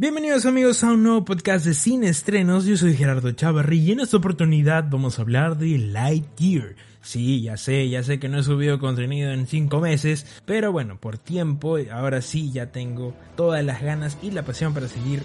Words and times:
Bienvenidos 0.00 0.46
amigos 0.46 0.84
a 0.84 0.92
un 0.92 1.02
nuevo 1.02 1.24
podcast 1.24 1.66
de 1.66 1.74
cine 1.74 2.08
estrenos, 2.08 2.66
yo 2.66 2.76
soy 2.76 2.94
Gerardo 2.94 3.32
Chavarri 3.32 3.80
y 3.80 3.90
en 3.90 3.98
esta 3.98 4.18
oportunidad 4.18 4.84
vamos 4.88 5.18
a 5.18 5.22
hablar 5.22 5.58
de 5.58 5.76
Lightyear. 5.76 6.76
Sí, 7.00 7.42
ya 7.42 7.56
sé, 7.56 7.88
ya 7.88 8.04
sé 8.04 8.20
que 8.20 8.28
no 8.28 8.38
he 8.38 8.44
subido 8.44 8.78
contenido 8.78 9.32
en 9.32 9.48
5 9.48 9.80
meses, 9.80 10.24
pero 10.44 10.70
bueno, 10.70 11.00
por 11.00 11.18
tiempo, 11.18 11.78
ahora 11.90 12.22
sí 12.22 12.52
ya 12.52 12.70
tengo 12.70 13.12
todas 13.34 13.64
las 13.64 13.82
ganas 13.82 14.16
y 14.22 14.30
la 14.30 14.44
pasión 14.44 14.72
para 14.72 14.86
seguir 14.86 15.24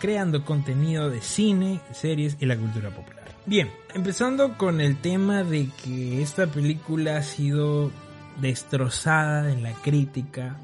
creando 0.00 0.44
contenido 0.44 1.10
de 1.10 1.20
cine, 1.20 1.80
series 1.92 2.36
y 2.40 2.46
la 2.46 2.56
cultura 2.56 2.90
popular. 2.90 3.22
Bien, 3.46 3.70
empezando 3.94 4.58
con 4.58 4.80
el 4.80 4.96
tema 4.96 5.44
de 5.44 5.68
que 5.84 6.22
esta 6.22 6.48
película 6.48 7.18
ha 7.18 7.22
sido 7.22 7.92
destrozada 8.40 9.52
en 9.52 9.62
la 9.62 9.74
crítica, 9.74 10.56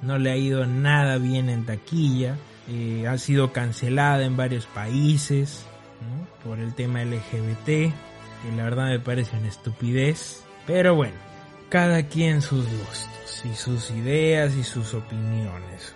no 0.00 0.16
le 0.16 0.30
ha 0.30 0.36
ido 0.36 0.64
nada 0.64 1.18
bien 1.18 1.48
en 1.48 1.66
taquilla, 1.66 2.36
eh, 2.68 3.06
ha 3.06 3.18
sido 3.18 3.52
cancelada 3.52 4.24
en 4.24 4.36
varios 4.36 4.66
países 4.66 5.66
por 6.42 6.58
el 6.58 6.74
tema 6.74 7.04
LGBT, 7.04 7.64
que 7.66 8.52
la 8.56 8.64
verdad 8.64 8.88
me 8.88 9.00
parece 9.00 9.36
una 9.36 9.48
estupidez, 9.48 10.44
pero 10.66 10.94
bueno, 10.94 11.16
cada 11.68 12.04
quien 12.04 12.42
sus 12.42 12.66
gustos 12.66 13.42
y 13.44 13.54
sus 13.54 13.90
ideas 13.90 14.54
y 14.54 14.62
sus 14.62 14.94
opiniones, 14.94 15.94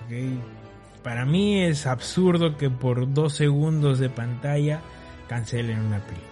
Para 1.03 1.25
mí 1.25 1.63
es 1.63 1.87
absurdo 1.87 2.57
que 2.57 2.71
por 2.71 3.13
dos 3.13 3.35
segundos 3.35 3.99
de 3.99 4.11
pantalla 4.11 4.81
cancelen 5.29 5.81
una 5.81 6.01
película. 6.01 6.29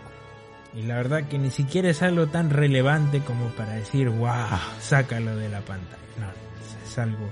Y 0.75 0.83
la 0.83 0.97
verdad 0.97 1.29
que 1.29 1.39
ni 1.39 1.51
siquiera 1.51 1.89
es 1.89 2.03
algo 2.03 2.27
tan 2.27 2.51
relevante 2.51 3.21
como 3.21 3.49
para 3.51 3.75
decir, 3.75 4.11
wow, 4.11 4.59
sácalo 4.81 5.35
de 5.37 5.49
la 5.49 5.61
pantalla. 5.61 5.97
No, 6.19 6.27
es 6.87 6.99
algo 6.99 7.31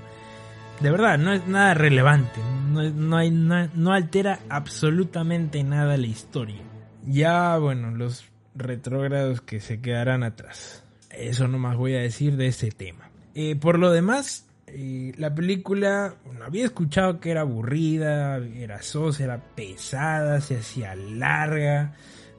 de 0.81 0.91
verdad, 0.91 1.17
no 1.17 1.33
es 1.33 1.47
nada 1.47 1.73
relevante. 1.73 2.41
No, 2.71 3.17
hay, 3.17 3.31
no, 3.31 3.93
altera 3.93 4.39
absolutamente 4.49 5.63
nada 5.63 5.95
la 5.97 6.07
historia. 6.07 6.61
Ya, 7.05 7.57
bueno, 7.57 7.91
los 7.91 8.25
retrógrados 8.55 9.41
que 9.41 9.61
se 9.61 9.79
quedarán 9.79 10.23
atrás. 10.23 10.83
Eso 11.09 11.47
no 11.47 11.57
más 11.57 11.77
voy 11.77 11.95
a 11.95 12.01
decir 12.01 12.35
de 12.35 12.47
ese 12.47 12.71
tema. 12.71 13.09
Eh, 13.33 13.55
por 13.55 13.79
lo 13.79 13.91
demás, 13.91 14.45
eh, 14.67 15.13
la 15.17 15.33
película, 15.33 16.15
había 16.45 16.65
escuchado 16.65 17.21
que 17.21 17.31
era 17.31 17.41
aburrida, 17.41 18.37
era 18.37 18.81
sosa, 18.81 19.23
era 19.23 19.37
pesada, 19.55 20.41
se 20.41 20.57
hacía 20.57 20.95
larga, 20.95 21.93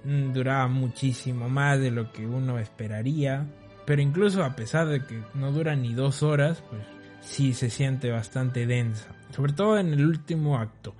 mm, 0.05 0.33
duraba 0.33 0.69
muchísimo 0.69 1.49
más 1.49 1.81
de 1.81 1.91
lo 1.91 2.13
que 2.13 2.27
uno 2.27 2.59
esperaría. 2.59 3.47
Pero 3.87 4.03
incluso 4.03 4.45
a 4.45 4.57
pesar 4.57 4.89
de 4.89 5.05
que 5.05 5.23
no 5.35 5.53
dura 5.53 5.77
ni 5.77 5.95
dos 5.95 6.23
horas, 6.23 6.63
pues 6.69 6.83
sí 7.21 7.55
se 7.55 7.71
siente 7.71 8.11
bastante 8.11 8.67
densa, 8.67 9.15
sobre 9.31 9.53
todo 9.53 9.79
en 9.79 9.93
el 9.93 10.07
último 10.07 10.59
acto. 10.59 10.95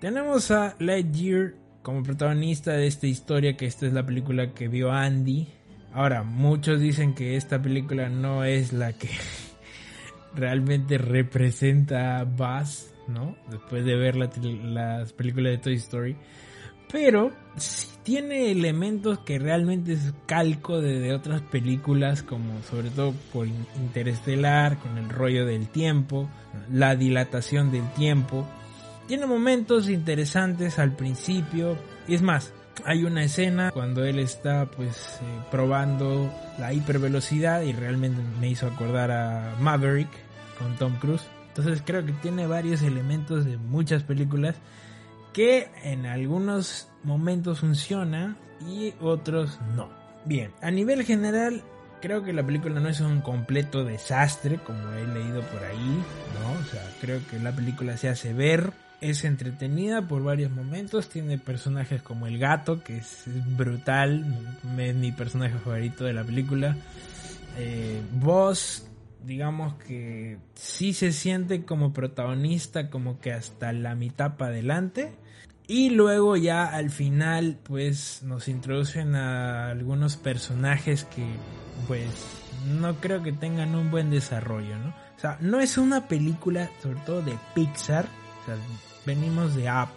Tenemos 0.00 0.50
a 0.50 0.74
Lightyear 0.78 1.54
como 1.82 2.02
protagonista 2.02 2.72
de 2.72 2.86
esta 2.86 3.06
historia, 3.06 3.56
que 3.56 3.66
esta 3.66 3.86
es 3.86 3.92
la 3.92 4.04
película 4.04 4.52
que 4.54 4.68
vio 4.68 4.92
Andy. 4.92 5.48
Ahora, 5.92 6.22
muchos 6.22 6.80
dicen 6.80 7.14
que 7.14 7.36
esta 7.36 7.60
película 7.60 8.08
no 8.08 8.44
es 8.44 8.72
la 8.72 8.92
que 8.92 9.10
realmente 10.34 10.98
representa 10.98 12.18
a 12.18 12.24
Buzz, 12.24 12.92
¿no? 13.08 13.36
Después 13.50 13.84
de 13.84 13.96
ver 13.96 14.16
las 14.16 15.12
películas 15.12 15.52
de 15.52 15.58
Toy 15.58 15.74
Story. 15.74 16.16
Pero 16.90 17.32
tiene 18.02 18.50
elementos 18.50 19.20
que 19.20 19.38
realmente 19.38 19.92
es 19.92 20.12
calco 20.26 20.80
de, 20.80 21.14
otras 21.14 21.40
películas, 21.40 22.22
como 22.22 22.60
sobre 22.62 22.90
todo 22.90 23.14
por 23.32 23.46
Interestelar, 23.46 24.78
con 24.78 24.98
el 24.98 25.08
rollo 25.08 25.46
del 25.46 25.68
tiempo, 25.68 26.28
la 26.70 26.96
dilatación 26.96 27.70
del 27.70 27.88
tiempo. 27.92 28.46
Tiene 29.06 29.26
momentos 29.26 29.88
interesantes 29.88 30.78
al 30.78 30.96
principio. 30.96 31.76
Y 32.08 32.14
es 32.14 32.22
más, 32.22 32.52
hay 32.84 33.04
una 33.04 33.22
escena 33.24 33.70
cuando 33.70 34.04
él 34.04 34.18
está 34.18 34.66
pues 34.66 35.20
eh, 35.20 35.24
probando 35.50 36.32
la 36.58 36.72
hipervelocidad 36.72 37.62
y 37.62 37.72
realmente 37.72 38.20
me 38.40 38.48
hizo 38.48 38.66
acordar 38.66 39.10
a 39.10 39.56
Maverick 39.60 40.10
con 40.58 40.76
Tom 40.76 40.96
Cruise. 40.96 41.26
Entonces 41.48 41.82
creo 41.84 42.04
que 42.04 42.12
tiene 42.12 42.46
varios 42.46 42.82
elementos 42.82 43.44
de 43.44 43.58
muchas 43.58 44.02
películas 44.02 44.56
que 45.32 45.68
en 45.82 46.06
algunos 46.06 46.88
momentos 47.04 47.60
funciona 47.60 48.36
y 48.66 48.94
otros 49.00 49.58
no. 49.76 49.88
Bien, 50.24 50.52
a 50.60 50.70
nivel 50.70 51.04
general 51.04 51.62
creo 52.00 52.22
que 52.22 52.32
la 52.32 52.44
película 52.44 52.80
no 52.80 52.88
es 52.88 53.00
un 53.00 53.20
completo 53.20 53.84
desastre 53.84 54.58
como 54.58 54.92
he 54.92 55.06
leído 55.06 55.40
por 55.42 55.62
ahí, 55.64 56.02
¿no? 56.34 56.60
O 56.60 56.64
sea, 56.64 56.82
creo 57.00 57.20
que 57.30 57.38
la 57.38 57.52
película 57.52 57.96
se 57.96 58.08
hace 58.08 58.32
ver, 58.32 58.72
es 59.00 59.24
entretenida 59.24 60.02
por 60.02 60.22
varios 60.22 60.50
momentos, 60.50 61.08
tiene 61.08 61.38
personajes 61.38 62.02
como 62.02 62.26
el 62.26 62.38
gato, 62.38 62.82
que 62.82 62.98
es, 62.98 63.24
brutal, 63.56 64.24
es 64.78 64.94
mi 64.94 65.12
personaje 65.12 65.56
favorito 65.58 66.04
de 66.04 66.12
la 66.12 66.24
película. 66.24 66.76
Eh, 67.58 68.00
digamos 69.24 69.74
que 69.74 70.38
sí 70.54 70.92
se 70.92 71.12
siente 71.12 71.64
como 71.64 71.92
protagonista, 71.92 72.90
como 72.90 73.20
que 73.20 73.32
hasta 73.32 73.72
la 73.72 73.94
mitad 73.94 74.36
para 74.36 74.52
adelante. 74.52 75.12
Y 75.66 75.90
luego 75.90 76.36
ya 76.36 76.66
al 76.66 76.90
final 76.90 77.58
pues 77.62 78.22
nos 78.22 78.48
introducen 78.48 79.14
a 79.14 79.70
algunos 79.70 80.16
personajes 80.16 81.04
que 81.04 81.24
pues 81.86 82.08
no 82.78 82.96
creo 82.96 83.22
que 83.22 83.32
tengan 83.32 83.74
un 83.74 83.90
buen 83.90 84.10
desarrollo, 84.10 84.76
¿no? 84.78 84.88
O 85.16 85.20
sea, 85.20 85.38
no 85.40 85.60
es 85.60 85.78
una 85.78 86.08
película 86.08 86.70
sobre 86.82 87.00
todo 87.00 87.22
de 87.22 87.38
Pixar, 87.54 88.06
o 88.42 88.46
sea, 88.46 88.56
venimos 89.06 89.54
de 89.54 89.70
Up, 89.70 89.90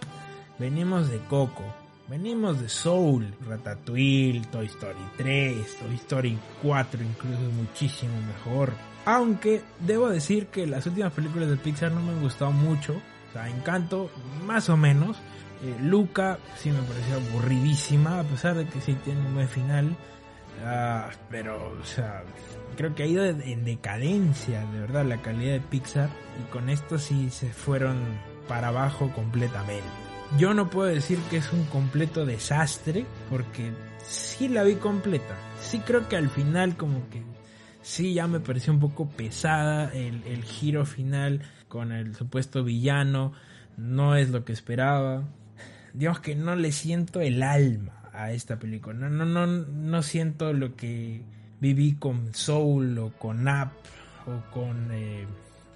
venimos 0.59 1.09
de 1.09 1.17
Coco, 1.19 1.63
venimos 2.07 2.61
de 2.61 2.69
Soul, 2.69 3.33
Ratatouille, 3.47 4.41
Toy 4.51 4.65
Story 4.67 4.99
3, 5.17 5.77
Toy 5.79 5.95
Story 5.95 6.37
4 6.61 7.03
incluso 7.03 7.41
es 7.41 7.53
muchísimo 7.53 8.13
mejor. 8.21 8.73
Aunque 9.05 9.61
debo 9.79 10.09
decir 10.09 10.47
que 10.47 10.65
las 10.65 10.85
últimas 10.85 11.13
películas 11.13 11.49
de 11.49 11.57
Pixar 11.57 11.91
no 11.91 12.01
me 12.01 12.11
han 12.11 12.21
gustado 12.21 12.51
mucho, 12.51 12.93
o 12.93 13.33
sea, 13.33 13.49
Encanto 13.49 14.09
más 14.45 14.69
o 14.69 14.77
menos, 14.77 15.17
eh, 15.63 15.75
Luca 15.81 16.39
sí 16.57 16.71
me 16.71 16.81
pareció 16.81 17.15
aburridísima, 17.15 18.19
a 18.19 18.23
pesar 18.23 18.55
de 18.55 18.65
que 18.67 18.81
sí 18.81 18.95
tiene 19.03 19.21
un 19.21 19.35
buen 19.35 19.47
final. 19.47 19.95
Ah, 20.63 21.09
pero, 21.29 21.77
o 21.79 21.83
sea, 21.83 22.23
creo 22.77 22.95
que 22.95 23.03
ha 23.03 23.07
ido 23.07 23.25
en 23.25 23.65
decadencia, 23.65 24.65
de 24.71 24.79
verdad, 24.79 25.05
la 25.05 25.21
calidad 25.21 25.53
de 25.53 25.59
Pixar. 25.59 26.09
Y 26.41 26.51
con 26.51 26.69
esto 26.69 26.97
sí 26.97 27.29
se 27.29 27.49
fueron 27.49 27.97
para 28.47 28.69
abajo 28.69 29.11
completamente. 29.13 30.04
Yo 30.37 30.53
no 30.53 30.69
puedo 30.69 30.89
decir 30.89 31.19
que 31.29 31.37
es 31.37 31.51
un 31.53 31.65
completo 31.65 32.25
desastre, 32.25 33.05
porque 33.29 33.71
sí 34.03 34.47
la 34.47 34.63
vi 34.63 34.75
completa. 34.75 35.35
Sí 35.61 35.79
creo 35.79 36.07
que 36.09 36.17
al 36.17 36.29
final 36.29 36.75
como 36.77 37.09
que 37.09 37.23
sí 37.81 38.13
ya 38.13 38.27
me 38.27 38.39
pareció 38.39 38.73
un 38.73 38.79
poco 38.79 39.09
pesada 39.09 39.91
el, 39.93 40.43
giro 40.43 40.85
final 40.85 41.41
con 41.67 41.91
el 41.91 42.15
supuesto 42.15 42.63
villano. 42.63 43.33
No 43.77 44.15
es 44.15 44.29
lo 44.29 44.45
que 44.45 44.53
esperaba 44.53 45.23
digamos 45.95 46.19
que 46.19 46.35
no 46.35 46.55
le 46.55 46.71
siento 46.71 47.21
el 47.21 47.41
alma 47.41 47.93
a 48.13 48.31
esta 48.31 48.59
película. 48.59 48.95
No, 48.95 49.09
no, 49.09 49.25
no, 49.25 49.47
no 49.47 50.03
siento 50.03 50.53
lo 50.53 50.75
que 50.75 51.21
viví 51.59 51.95
con 51.95 52.33
Soul 52.33 52.97
o 52.97 53.13
con 53.13 53.47
Up 53.47 53.71
o 54.27 54.51
con 54.51 54.89
eh, 54.91 55.25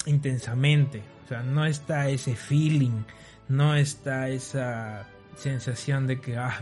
Intensamente. 0.05 1.01
O 1.25 1.27
sea, 1.27 1.43
no 1.43 1.65
está 1.65 2.09
ese 2.09 2.35
feeling, 2.35 3.03
no 3.49 3.75
está 3.75 4.29
esa 4.29 5.05
sensación 5.35 6.07
de 6.07 6.21
que 6.21 6.37
ah, 6.37 6.61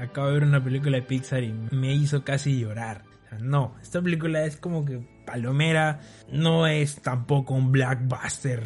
acabo 0.00 0.28
de 0.28 0.34
ver 0.34 0.42
una 0.44 0.62
película 0.62 0.96
de 0.96 1.02
Pixar 1.02 1.42
y 1.42 1.52
me 1.70 1.94
hizo 1.94 2.24
casi 2.24 2.60
llorar. 2.60 3.02
no, 3.40 3.74
esta 3.82 4.02
película 4.02 4.44
es 4.44 4.56
como 4.56 4.84
que 4.84 5.00
palomera, 5.24 6.00
no 6.30 6.66
es 6.66 7.00
tampoco 7.00 7.54
un 7.54 7.72
blackbuster 7.72 8.62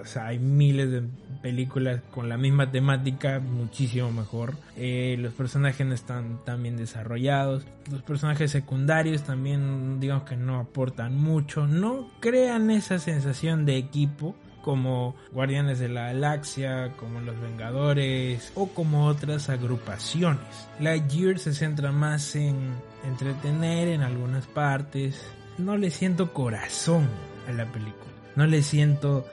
o 0.00 0.04
sea, 0.04 0.28
hay 0.28 0.38
miles 0.38 0.90
de 0.90 1.02
películas 1.42 2.00
con 2.10 2.28
la 2.28 2.36
misma 2.36 2.70
temática, 2.70 3.40
muchísimo 3.40 4.10
mejor. 4.10 4.54
Eh, 4.76 5.16
los 5.18 5.32
personajes 5.34 5.86
no 5.86 5.94
están 5.94 6.44
tan 6.44 6.62
bien 6.62 6.76
desarrollados. 6.76 7.66
Los 7.90 8.02
personajes 8.02 8.50
secundarios 8.50 9.22
también, 9.22 10.00
digamos 10.00 10.24
que 10.24 10.36
no 10.36 10.58
aportan 10.58 11.16
mucho. 11.16 11.66
No 11.66 12.10
crean 12.20 12.70
esa 12.70 12.98
sensación 12.98 13.64
de 13.64 13.76
equipo 13.76 14.34
como 14.62 15.14
Guardianes 15.32 15.78
de 15.78 15.88
la 15.88 16.06
Galaxia, 16.06 16.92
como 16.96 17.20
Los 17.20 17.40
Vengadores 17.40 18.52
o 18.54 18.68
como 18.68 19.06
otras 19.06 19.48
agrupaciones. 19.48 20.68
Lightyear 20.78 21.38
se 21.38 21.54
centra 21.54 21.92
más 21.92 22.36
en 22.36 22.74
entretener 23.04 23.88
en 23.88 24.02
algunas 24.02 24.46
partes. 24.46 25.24
No 25.58 25.76
le 25.76 25.90
siento 25.90 26.32
corazón 26.32 27.08
a 27.48 27.52
la 27.52 27.66
película. 27.66 28.10
No 28.36 28.46
le 28.46 28.62
siento 28.62 29.26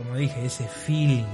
como 0.00 0.16
dije, 0.16 0.46
ese 0.46 0.66
feeling 0.66 1.26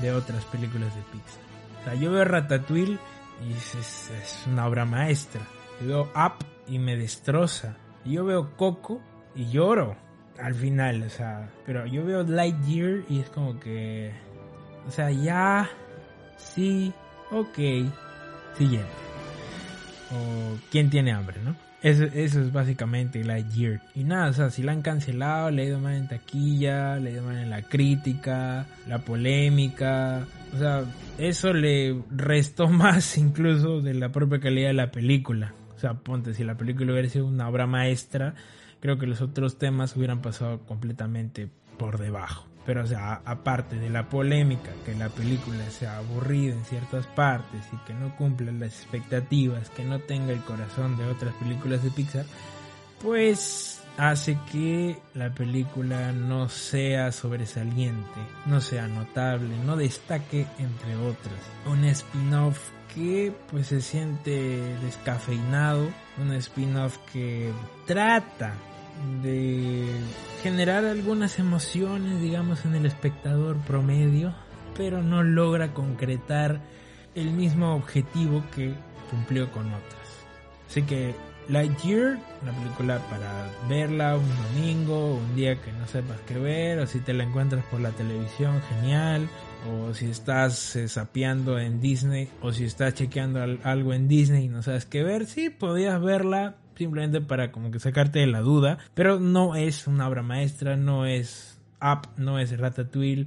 de 0.00 0.12
otras 0.12 0.42
películas 0.46 0.94
de 0.94 1.02
Pixar. 1.12 1.42
O 1.80 1.84
sea, 1.84 1.94
yo 1.94 2.10
veo 2.10 2.24
Ratatouille 2.24 2.98
y 3.46 3.52
es, 3.52 4.44
una 4.46 4.66
obra 4.66 4.86
maestra. 4.86 5.42
Yo 5.82 5.86
veo 5.86 6.02
Up 6.14 6.44
y 6.66 6.78
me 6.78 6.96
destroza. 6.96 7.76
yo 8.06 8.24
veo 8.24 8.56
Coco 8.56 9.02
y 9.34 9.50
lloro 9.50 9.96
al 10.42 10.54
final, 10.54 11.02
o 11.02 11.10
sea, 11.10 11.48
pero 11.66 11.86
yo 11.86 12.04
veo 12.04 12.22
Lightyear 12.22 13.02
y 13.08 13.20
es 13.20 13.28
como 13.30 13.58
que 13.60 14.12
O 14.86 14.90
sea, 14.90 15.10
ya, 15.10 15.68
sí, 16.36 16.92
ok, 17.30 17.58
siguiente. 18.56 18.88
O 20.12 20.58
quién 20.70 20.90
tiene 20.90 21.12
hambre, 21.12 21.40
¿no? 21.44 21.54
Eso, 21.82 22.04
eso 22.04 22.42
es 22.42 22.52
básicamente 22.52 23.24
Lightyear. 23.24 23.80
Y 23.94 24.04
nada, 24.04 24.28
o 24.28 24.32
sea, 24.32 24.50
si 24.50 24.62
la 24.62 24.72
han 24.72 24.82
cancelado, 24.82 25.50
le 25.50 25.62
ha 25.62 25.64
ido 25.66 25.78
mal 25.78 25.94
en 25.94 26.08
taquilla, 26.08 26.96
le 26.96 27.10
ha 27.10 27.12
ido 27.14 27.22
mal 27.22 27.38
en 27.38 27.48
la 27.48 27.62
crítica, 27.62 28.66
la 28.86 28.98
polémica. 28.98 30.26
O 30.54 30.58
sea, 30.58 30.84
eso 31.16 31.52
le 31.52 32.02
restó 32.10 32.68
más 32.68 33.16
incluso 33.16 33.80
de 33.80 33.94
la 33.94 34.10
propia 34.10 34.40
calidad 34.40 34.68
de 34.68 34.74
la 34.74 34.90
película. 34.90 35.54
O 35.74 35.78
sea, 35.78 35.94
ponte, 35.94 36.34
si 36.34 36.44
la 36.44 36.56
película 36.56 36.92
hubiera 36.92 37.08
sido 37.08 37.26
una 37.26 37.48
obra 37.48 37.66
maestra, 37.66 38.34
creo 38.80 38.98
que 38.98 39.06
los 39.06 39.20
otros 39.20 39.58
temas 39.58 39.96
hubieran 39.96 40.20
pasado 40.20 40.60
completamente 40.66 41.48
por 41.78 41.98
debajo. 41.98 42.46
Pero, 42.66 42.84
o 42.84 42.86
sea, 42.86 43.22
aparte 43.24 43.76
de 43.76 43.88
la 43.88 44.08
polémica, 44.08 44.70
que 44.84 44.94
la 44.94 45.08
película 45.08 45.70
sea 45.70 45.98
aburrida 45.98 46.54
en 46.54 46.64
ciertas 46.64 47.06
partes 47.06 47.62
y 47.72 47.76
que 47.86 47.94
no 47.94 48.14
cumpla 48.16 48.52
las 48.52 48.80
expectativas, 48.80 49.70
que 49.70 49.84
no 49.84 49.98
tenga 50.00 50.32
el 50.32 50.40
corazón 50.40 50.96
de 50.96 51.06
otras 51.06 51.34
películas 51.34 51.82
de 51.82 51.90
Pixar, 51.90 52.26
pues 53.02 53.80
hace 53.96 54.38
que 54.52 54.98
la 55.14 55.30
película 55.34 56.12
no 56.12 56.48
sea 56.48 57.12
sobresaliente, 57.12 58.20
no 58.46 58.60
sea 58.60 58.88
notable, 58.88 59.56
no 59.64 59.76
destaque 59.76 60.46
entre 60.58 60.96
otras. 60.96 61.40
Un 61.66 61.84
spin-off 61.84 62.70
que 62.94 63.32
pues 63.50 63.68
se 63.68 63.80
siente 63.80 64.76
descafeinado, 64.82 65.88
un 66.18 66.32
spin-off 66.34 66.98
que 67.12 67.52
trata 67.86 68.54
de 69.22 69.86
generar 70.42 70.84
algunas 70.84 71.38
emociones, 71.38 72.20
digamos, 72.20 72.64
en 72.64 72.74
el 72.74 72.86
espectador 72.86 73.56
promedio, 73.58 74.34
pero 74.76 75.02
no 75.02 75.22
logra 75.22 75.74
concretar 75.74 76.60
el 77.14 77.30
mismo 77.30 77.74
objetivo 77.74 78.42
que 78.54 78.74
cumplió 79.10 79.50
con 79.50 79.66
otras. 79.66 80.00
Así 80.68 80.82
que 80.82 81.14
Lightyear, 81.48 82.18
una 82.42 82.52
película 82.52 82.98
para 83.10 83.50
verla 83.68 84.16
un 84.16 84.28
domingo, 84.54 85.16
un 85.16 85.34
día 85.34 85.56
que 85.60 85.72
no 85.72 85.86
sepas 85.88 86.18
qué 86.26 86.38
ver, 86.38 86.78
o 86.78 86.86
si 86.86 87.00
te 87.00 87.12
la 87.12 87.24
encuentras 87.24 87.64
por 87.64 87.80
la 87.80 87.90
televisión, 87.90 88.62
genial, 88.68 89.28
o 89.68 89.92
si 89.92 90.08
estás 90.08 90.76
eh, 90.76 90.88
sapeando 90.88 91.58
en 91.58 91.80
Disney, 91.80 92.28
o 92.40 92.52
si 92.52 92.64
estás 92.64 92.94
chequeando 92.94 93.40
algo 93.64 93.92
en 93.92 94.06
Disney 94.06 94.44
y 94.44 94.48
no 94.48 94.62
sabes 94.62 94.86
qué 94.86 95.02
ver, 95.02 95.26
sí, 95.26 95.50
podías 95.50 96.00
verla 96.00 96.54
simplemente 96.80 97.20
para 97.20 97.52
como 97.52 97.70
que 97.70 97.78
sacarte 97.78 98.20
de 98.20 98.26
la 98.26 98.40
duda, 98.40 98.78
pero 98.94 99.20
no 99.20 99.54
es 99.54 99.86
una 99.86 100.08
obra 100.08 100.22
maestra, 100.22 100.78
no 100.78 101.04
es 101.04 101.60
Up, 101.78 102.08
no 102.16 102.38
es 102.38 102.56
Ratatouille, 102.58 103.26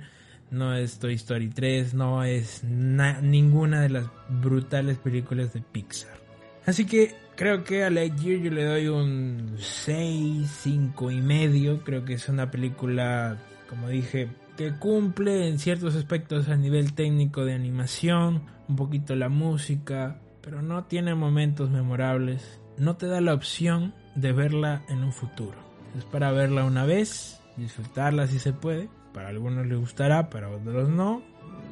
no 0.49 0.73
es 0.73 0.97
Toy 0.97 1.13
Story 1.13 1.49
3, 1.49 1.93
no 1.93 2.23
es 2.23 2.63
ninguna 2.63 3.79
de 3.81 3.89
las 3.89 4.07
brutales 4.27 4.97
películas 4.97 5.53
de 5.53 5.61
Pixar. 5.61 6.19
Así 6.65 6.87
que 6.87 7.13
creo 7.35 7.63
que 7.63 7.83
a 7.83 7.91
Lightyear 7.91 8.41
yo 8.41 8.49
le 8.49 8.65
doy 8.65 8.87
un 8.87 9.53
6, 9.59 10.49
5 10.49 11.11
y 11.11 11.21
medio, 11.21 11.83
creo 11.83 12.05
que 12.05 12.13
es 12.13 12.27
una 12.29 12.49
película, 12.49 13.37
como 13.69 13.87
dije, 13.87 14.29
que 14.57 14.73
cumple 14.79 15.47
en 15.47 15.59
ciertos 15.59 15.95
aspectos 15.95 16.49
a 16.49 16.55
nivel 16.55 16.93
técnico 16.93 17.45
de 17.45 17.53
animación, 17.53 18.45
un 18.67 18.75
poquito 18.77 19.15
la 19.15 19.29
música, 19.29 20.19
pero 20.41 20.63
no 20.63 20.85
tiene 20.85 21.13
momentos 21.13 21.69
memorables 21.69 22.59
no 22.77 22.95
te 22.95 23.07
da 23.07 23.21
la 23.21 23.33
opción 23.33 23.93
de 24.15 24.31
verla 24.31 24.83
en 24.89 25.03
un 25.03 25.13
futuro. 25.13 25.57
Es 25.97 26.05
para 26.05 26.31
verla 26.31 26.65
una 26.65 26.85
vez, 26.85 27.41
disfrutarla 27.57 28.27
si 28.27 28.39
se 28.39 28.53
puede. 28.53 28.89
Para 29.13 29.29
algunos 29.29 29.65
les 29.67 29.77
gustará, 29.77 30.29
para 30.29 30.49
otros 30.49 30.89
no. 30.89 31.21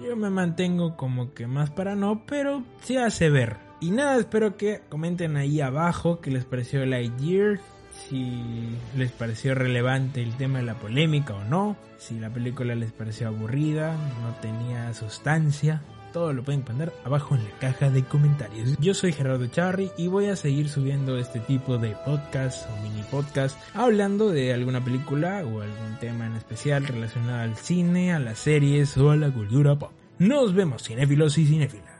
Yo 0.03 0.15
me 0.15 0.29
mantengo 0.29 0.95
como 0.95 1.33
que 1.33 1.47
más 1.47 1.69
para 1.69 1.95
no, 1.95 2.25
pero 2.25 2.63
se 2.81 2.99
hace 2.99 3.29
ver. 3.29 3.57
Y 3.79 3.91
nada, 3.91 4.17
espero 4.17 4.57
que 4.57 4.81
comenten 4.89 5.37
ahí 5.37 5.59
abajo 5.59 6.21
qué 6.21 6.29
les 6.29 6.45
pareció 6.45 6.85
Lightyear, 6.85 7.59
si 7.91 8.69
les 8.95 9.11
pareció 9.11 9.55
relevante 9.55 10.21
el 10.21 10.35
tema 10.37 10.59
de 10.59 10.65
la 10.65 10.75
polémica 10.75 11.33
o 11.33 11.43
no, 11.43 11.75
si 11.97 12.19
la 12.19 12.29
película 12.29 12.75
les 12.75 12.91
pareció 12.91 13.27
aburrida, 13.27 13.95
no 14.21 14.33
tenía 14.41 14.93
sustancia, 14.93 15.81
todo 16.11 16.33
lo 16.33 16.43
pueden 16.43 16.61
poner 16.61 16.93
abajo 17.03 17.35
en 17.35 17.43
la 17.43 17.51
caja 17.59 17.89
de 17.89 18.03
comentarios. 18.03 18.77
Yo 18.79 18.93
soy 18.93 19.13
Gerardo 19.13 19.47
Charry 19.47 19.91
y 19.97 20.07
voy 20.07 20.27
a 20.27 20.35
seguir 20.35 20.69
subiendo 20.69 21.17
este 21.17 21.39
tipo 21.39 21.77
de 21.77 21.95
podcast 22.05 22.69
o 22.69 22.81
mini 22.83 23.03
podcast 23.03 23.57
hablando 23.73 24.29
de 24.29 24.53
alguna 24.53 24.83
película 24.83 25.43
o 25.45 25.61
algún 25.61 25.97
tema 25.99 26.25
en 26.25 26.35
especial 26.35 26.85
relacionado 26.85 27.41
al 27.41 27.55
cine, 27.55 28.13
a 28.13 28.19
las 28.19 28.39
series 28.39 28.97
o 28.97 29.11
a 29.11 29.15
la 29.15 29.31
cultura 29.31 29.77
pop. 29.77 29.91
Nos 30.19 30.53
vemos 30.53 30.83
cinéfilos 30.83 31.37
y 31.37 31.45
cinéfilas. 31.45 31.90